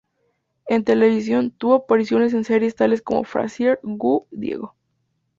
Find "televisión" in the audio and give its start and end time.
0.83-1.51